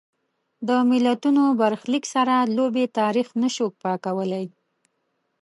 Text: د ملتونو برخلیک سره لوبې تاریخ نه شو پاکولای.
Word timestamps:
د 0.67 0.69
ملتونو 0.91 1.43
برخلیک 1.61 2.03
سره 2.13 2.35
لوبې 2.57 2.85
تاریخ 2.99 3.27
نه 3.41 3.49
شو 3.55 3.65
پاکولای. 3.81 4.45